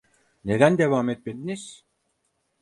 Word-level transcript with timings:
Neden 0.43 0.77
devam 0.77 1.09
etmediniz? 1.09 1.85